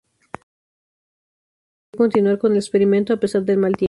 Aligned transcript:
Sin 1.91 1.99
embargo, 1.99 1.99
se 1.99 1.99
decidió 1.99 1.99
continuar 1.99 2.39
con 2.39 2.51
el 2.53 2.57
experimento 2.57 3.13
a 3.13 3.17
pesar 3.19 3.43
del 3.43 3.57
mal 3.57 3.73
tiempo. 3.73 3.79